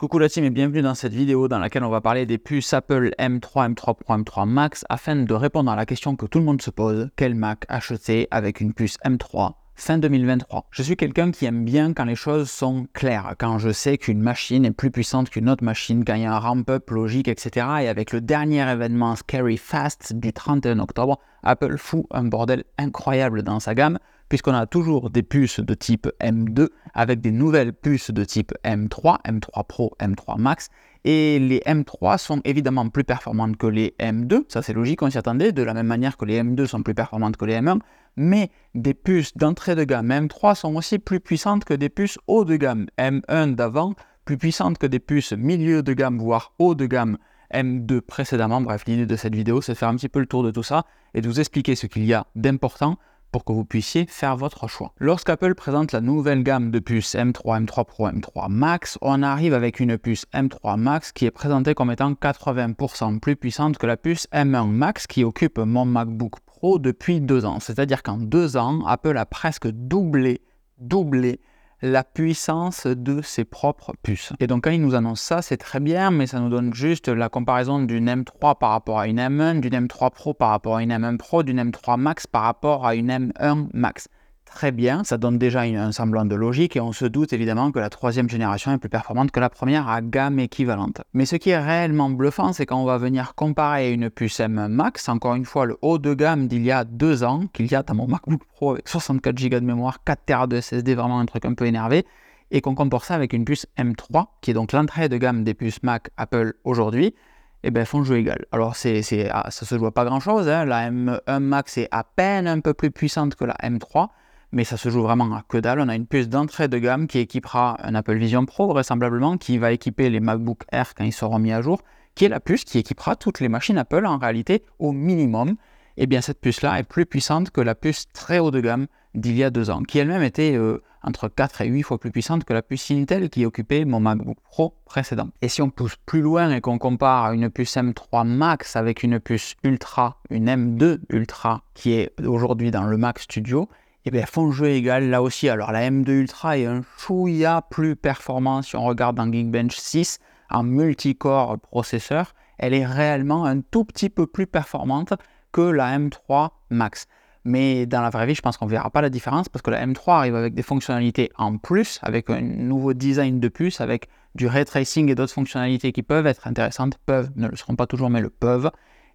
[0.00, 2.72] Coucou la team et bienvenue dans cette vidéo dans laquelle on va parler des puces
[2.72, 6.46] Apple M3, M3 Pro, M3 Max afin de répondre à la question que tout le
[6.46, 10.68] monde se pose, quel Mac acheter avec une puce M3 fin 2023.
[10.70, 14.22] Je suis quelqu'un qui aime bien quand les choses sont claires, quand je sais qu'une
[14.22, 17.66] machine est plus puissante qu'une autre machine, quand il y a un ramp-up logique, etc.
[17.82, 23.42] Et avec le dernier événement Scary Fast du 31 octobre, Apple fout un bordel incroyable
[23.42, 23.98] dans sa gamme
[24.30, 29.18] puisqu'on a toujours des puces de type M2 avec des nouvelles puces de type M3,
[29.24, 30.68] M3 Pro, M3 Max.
[31.04, 35.18] Et les M3 sont évidemment plus performantes que les M2, ça c'est logique, on s'y
[35.18, 37.80] attendait, de la même manière que les M2 sont plus performantes que les M1,
[38.16, 42.44] mais des puces d'entrée de gamme M3 sont aussi plus puissantes que des puces haut
[42.44, 46.86] de gamme M1 d'avant, plus puissantes que des puces milieu de gamme, voire haut de
[46.86, 47.16] gamme
[47.52, 48.60] M2 précédemment.
[48.60, 50.62] Bref, l'idée de cette vidéo, c'est de faire un petit peu le tour de tout
[50.62, 50.84] ça
[51.14, 52.98] et de vous expliquer ce qu'il y a d'important
[53.30, 54.92] pour que vous puissiez faire votre choix.
[54.98, 59.80] Lorsqu'Apple présente la nouvelle gamme de puces M3, M3 Pro, M3 Max, on arrive avec
[59.80, 64.26] une puce M3 Max qui est présentée comme étant 80% plus puissante que la puce
[64.32, 67.60] M1 Max qui occupe mon MacBook Pro depuis deux ans.
[67.60, 70.42] C'est-à-dire qu'en deux ans, Apple a presque doublé,
[70.78, 71.40] doublé
[71.82, 74.32] la puissance de ses propres puces.
[74.40, 77.08] Et donc quand ils nous annoncent ça, c'est très bien, mais ça nous donne juste
[77.08, 80.82] la comparaison d'une M3 par rapport à une M1, d'une M3 Pro par rapport à
[80.82, 84.08] une M1 Pro, d'une M3 Max par rapport à une M1 Max
[84.50, 87.78] très bien, ça donne déjà un semblant de logique et on se doute évidemment que
[87.78, 91.00] la troisième génération est plus performante que la première à gamme équivalente.
[91.14, 94.68] Mais ce qui est réellement bluffant, c'est quand on va venir comparer une puce M
[94.68, 97.74] Max, encore une fois le haut de gamme d'il y a deux ans, qu'il y
[97.74, 101.20] a dans mon MacBook Pro avec 64 Go de mémoire, 4 Tera de SSD, vraiment
[101.20, 102.04] un truc un peu énervé,
[102.50, 105.54] et qu'on compare ça avec une puce M3, qui est donc l'entrée de gamme des
[105.54, 107.14] puces Mac Apple aujourd'hui,
[107.62, 108.46] eh bien, font jeu égal.
[108.52, 110.48] Alors, c'est, c'est, ah, ça se voit pas grand-chose.
[110.48, 110.64] Hein.
[110.64, 114.08] La M1 Max est à peine un peu plus puissante que la M3,
[114.52, 115.80] mais ça se joue vraiment à que dalle.
[115.80, 119.58] On a une puce d'entrée de gamme qui équipera un Apple Vision Pro vraisemblablement, qui
[119.58, 121.82] va équiper les MacBook Air quand ils seront mis à jour,
[122.14, 125.56] qui est la puce qui équipera toutes les machines Apple en réalité au minimum.
[125.96, 128.86] Et eh bien cette puce-là est plus puissante que la puce très haut de gamme
[129.14, 132.10] d'il y a deux ans, qui elle-même était euh, entre 4 et 8 fois plus
[132.10, 135.28] puissante que la puce Intel qui occupait mon MacBook Pro précédent.
[135.42, 139.18] Et si on pousse plus loin et qu'on compare une puce M3 Max avec une
[139.18, 143.68] puce Ultra, une M2 Ultra qui est aujourd'hui dans le Mac Studio,
[144.06, 145.48] eh bien, font jeu égal là aussi.
[145.48, 150.18] Alors la M2 Ultra est un chouïa plus performant si on regarde dans Geekbench 6
[150.50, 152.34] en multicore processeur.
[152.58, 155.12] Elle est réellement un tout petit peu plus performante
[155.52, 157.06] que la M3 Max.
[157.44, 159.70] Mais dans la vraie vie, je pense qu'on ne verra pas la différence parce que
[159.70, 164.08] la M3 arrive avec des fonctionnalités en plus, avec un nouveau design de puce, avec
[164.34, 167.86] du ray tracing et d'autres fonctionnalités qui peuvent être intéressantes, peuvent, ne le seront pas
[167.86, 168.70] toujours, mais le peuvent.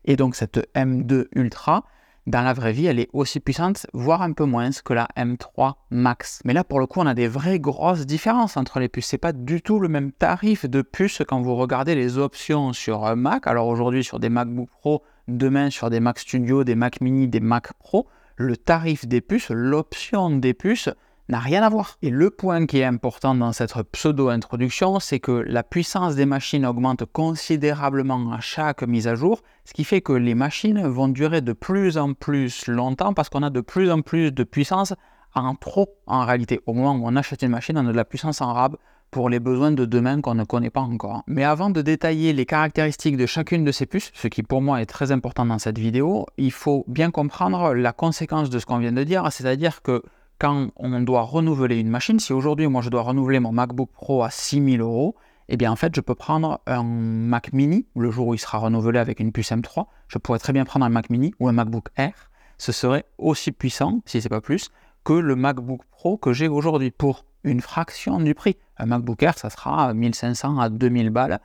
[0.06, 1.86] Et donc cette M2 Ultra,
[2.28, 5.74] dans la vraie vie, elle est aussi puissante, voire un peu moins que la M3
[5.92, 6.42] Max.
[6.44, 9.06] Mais là, pour le coup, on a des vraies grosses différences entre les puces.
[9.06, 13.06] C'est pas du tout le même tarif de puce quand vous regardez les options sur
[13.06, 13.46] un Mac.
[13.46, 17.40] Alors aujourd'hui, sur des MacBook Pro, demain sur des Mac Studio, des Mac Mini, des
[17.40, 20.90] Mac Pro, le tarif des puces, l'option des puces,
[21.30, 21.98] n'a rien à voir.
[22.02, 26.66] Et le point qui est important dans cette pseudo-introduction, c'est que la puissance des machines
[26.66, 31.42] augmente considérablement à chaque mise à jour, ce qui fait que les machines vont durer
[31.42, 34.94] de plus en plus longtemps parce qu'on a de plus en plus de puissance
[35.34, 36.62] en trop en réalité.
[36.66, 38.78] Au moment où on achète une machine, on a de la puissance en rab
[39.12, 41.24] pour les besoins de demain qu'on ne connaît pas encore.
[41.28, 44.82] Mais avant de détailler les caractéristiques de chacune de ces puces, ce qui pour moi
[44.82, 48.78] est très important dans cette vidéo, il faut bien comprendre la conséquence de ce qu'on
[48.78, 50.04] vient de dire, c'est-à-dire que
[50.40, 54.24] quand on doit renouveler une machine, si aujourd'hui moi je dois renouveler mon MacBook Pro
[54.24, 55.16] à 6000 euros,
[55.48, 58.58] eh bien en fait je peux prendre un Mac mini, le jour où il sera
[58.58, 61.54] renouvelé avec une puce M3, je pourrais très bien prendre un Mac mini ou un
[61.54, 64.72] MacBook Air, ce serait aussi puissant, si c'est pas plus,
[65.04, 68.58] que le MacBook Pro que j'ai aujourd'hui pour une fraction du prix.
[68.78, 71.40] Un MacBook Air, ça sera 1500 à 2000 balles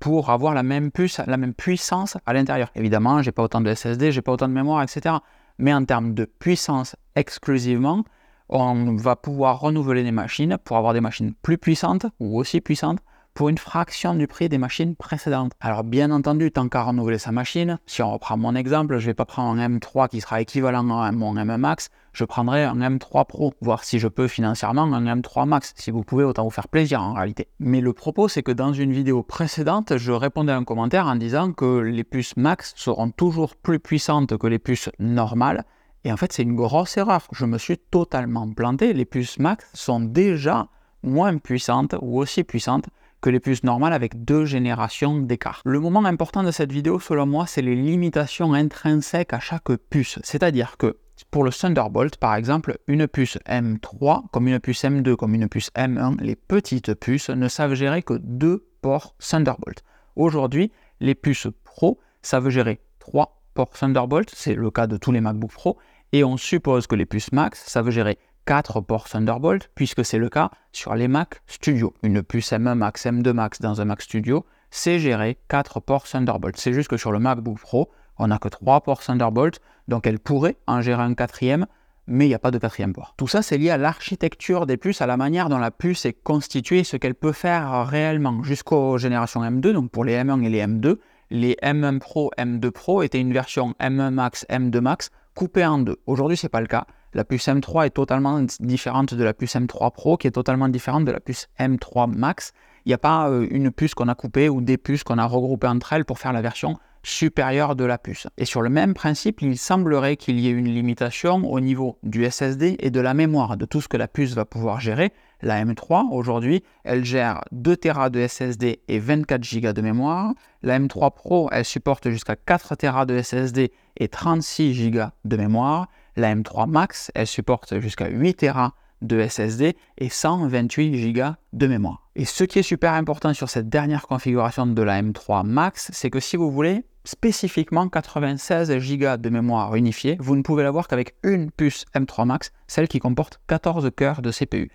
[0.00, 2.70] pour avoir la même puce, la même puissance à l'intérieur.
[2.74, 5.16] Évidemment, j'ai pas autant de SSD, j'ai pas autant de mémoire, etc.
[5.58, 8.04] Mais en termes de puissance exclusivement,
[8.48, 13.00] on va pouvoir renouveler les machines pour avoir des machines plus puissantes ou aussi puissantes
[13.34, 15.52] pour une fraction du prix des machines précédentes.
[15.60, 19.10] Alors bien entendu, tant qu'à renouveler sa machine, si on reprend mon exemple, je ne
[19.10, 22.78] vais pas prendre un M3 qui sera équivalent à mon M Max, je prendrai un
[22.78, 25.74] M3 Pro, voir si je peux financièrement un M3 Max.
[25.76, 27.48] Si vous pouvez, autant vous faire plaisir en réalité.
[27.58, 31.16] Mais le propos, c'est que dans une vidéo précédente, je répondais à un commentaire en
[31.16, 35.64] disant que les puces Max seront toujours plus puissantes que les puces normales
[36.04, 37.26] et en fait, c'est une grosse erreur.
[37.32, 38.92] Je me suis totalement planté.
[38.92, 40.68] Les puces Max sont déjà
[41.02, 42.86] moins puissantes ou aussi puissantes
[43.22, 45.62] que les puces normales avec deux générations d'écart.
[45.64, 50.18] Le moment important de cette vidéo, selon moi, c'est les limitations intrinsèques à chaque puce.
[50.22, 50.98] C'est-à-dire que
[51.30, 55.70] pour le Thunderbolt, par exemple, une puce M3, comme une puce M2, comme une puce
[55.74, 59.82] M1, les petites puces ne savent gérer que deux ports Thunderbolt.
[60.16, 60.70] Aujourd'hui,
[61.00, 65.20] les puces Pro, ça veut gérer 3 ports Thunderbolt, c'est le cas de tous les
[65.20, 65.78] MacBook Pro,
[66.14, 70.18] et on suppose que les puces Max, ça veut gérer 4 ports Thunderbolt, puisque c'est
[70.18, 71.92] le cas sur les Mac Studio.
[72.04, 76.56] Une puce M1 Max, M2 Max dans un Mac Studio, c'est gérer 4 ports Thunderbolt.
[76.56, 79.58] C'est juste que sur le MacBook Pro, on n'a que 3 ports Thunderbolt,
[79.88, 81.66] donc elle pourrait en gérer un quatrième,
[82.06, 83.14] mais il n'y a pas de quatrième port.
[83.16, 86.12] Tout ça, c'est lié à l'architecture des puces, à la manière dont la puce est
[86.12, 90.64] constituée, ce qu'elle peut faire réellement jusqu'aux générations M2, donc pour les M1 et les
[90.64, 90.98] M2.
[91.30, 95.96] Les M1 Pro, M2 Pro étaient une version M1 Max, M2 Max coupée en deux.
[96.06, 96.86] Aujourd'hui, ce n'est pas le cas.
[97.12, 101.04] La puce M3 est totalement différente de la puce M3 Pro, qui est totalement différente
[101.04, 102.52] de la puce M3 Max.
[102.84, 105.24] Il n'y a pas euh, une puce qu'on a coupée ou des puces qu'on a
[105.24, 108.26] regroupées entre elles pour faire la version supérieure de la puce.
[108.36, 112.28] Et sur le même principe, il semblerait qu'il y ait une limitation au niveau du
[112.28, 115.12] SSD et de la mémoire, de tout ce que la puce va pouvoir gérer.
[115.42, 120.32] La M3, aujourd'hui, elle gère 2 Tera de SSD et 24 Go de mémoire.
[120.62, 125.88] La M3 Pro, elle supporte jusqu'à 4 Tera de SSD et 36 Go de mémoire.
[126.16, 128.74] La M3 Max, elle supporte jusqu'à 8 Tera
[129.04, 131.22] de SSD et 128 Go
[131.52, 132.08] de mémoire.
[132.16, 136.10] Et ce qui est super important sur cette dernière configuration de la M3 Max, c'est
[136.10, 141.14] que si vous voulez spécifiquement 96 Go de mémoire unifiée, vous ne pouvez l'avoir qu'avec
[141.22, 144.70] une puce M3 Max, celle qui comporte 14 cœurs de CPU.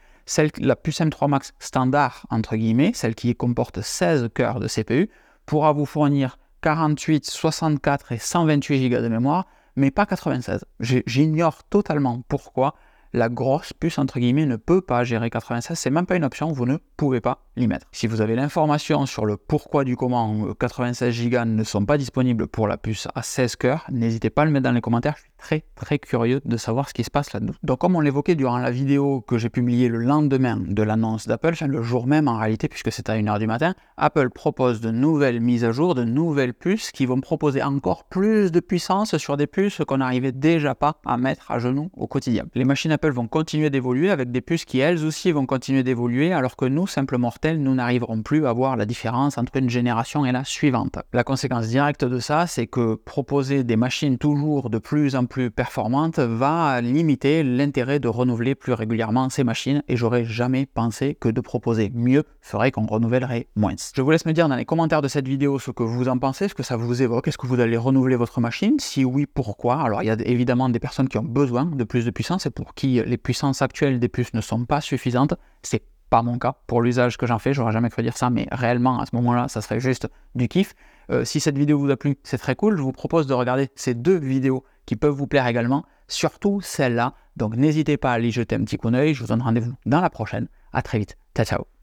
[0.60, 5.10] La puce M3 Max standard, entre guillemets, celle qui comporte 16 cœurs de CPU,
[5.48, 10.66] pourra vous fournir 48, 64 et 128 Go de mémoire, mais pas 96.
[10.80, 12.76] J'ignore totalement pourquoi
[13.14, 16.52] la grosse puce entre guillemets ne peut pas gérer 96, c'est même pas une option,
[16.52, 17.46] vous ne pouvez pas
[17.92, 22.48] Si vous avez l'information sur le pourquoi du comment 96 Go ne sont pas disponibles
[22.48, 25.24] pour la puce à 16 cœurs, n'hésitez pas à le mettre dans les commentaires, je
[25.24, 27.54] suis très très curieux de savoir ce qui se passe là-dedans.
[27.64, 31.56] Donc comme on l'évoquait durant la vidéo que j'ai publiée le lendemain de l'annonce d'Apple,
[31.68, 35.42] le jour même en réalité puisque c'est à 1h du matin, Apple propose de nouvelles
[35.42, 39.48] mises à jour, de nouvelles puces qui vont proposer encore plus de puissance sur des
[39.48, 42.46] puces qu'on n'arrivait déjà pas à mettre à genoux au quotidien.
[42.56, 46.32] Les machines Apple vont continuer d'évoluer avec des puces qui elles aussi vont continuer d'évoluer
[46.32, 50.26] alors que nous, simples mortels, nous n'arriverons plus à voir la différence entre une génération
[50.26, 51.00] et la suivante.
[51.14, 55.52] La conséquence directe de ça, c'est que proposer des machines toujours de plus en plus
[55.52, 61.30] performantes va limiter l'intérêt de renouveler plus régulièrement ces machines et j'aurais jamais pensé que
[61.30, 63.76] de proposer mieux ferait qu'on renouvellerait moins.
[63.96, 66.18] Je vous laisse me dire dans les commentaires de cette vidéo ce que vous en
[66.18, 68.76] pensez, ce que ça vous évoque, est-ce que vous allez renouveler votre machine?
[68.80, 69.82] Si oui, pourquoi?
[69.82, 72.52] Alors il y a évidemment des personnes qui ont besoin de plus de puissance et
[72.52, 75.34] pour qui les puissances actuelles des puces ne sont pas suffisantes.
[75.62, 76.56] C'est pas mon cas.
[76.68, 79.48] Pour l'usage que j'en fais, j'aurais jamais cru dire ça, mais réellement, à ce moment-là,
[79.48, 80.74] ça serait juste du kiff.
[81.12, 82.78] Euh, si cette vidéo vous a plu, c'est très cool.
[82.78, 87.14] Je vous propose de regarder ces deux vidéos qui peuvent vous plaire également, surtout celle-là.
[87.36, 89.14] Donc n'hésitez pas à aller jeter un petit coup d'œil.
[89.14, 90.48] Je vous donne rendez-vous dans la prochaine.
[90.74, 91.18] À très vite.
[91.36, 91.79] Ciao, ciao.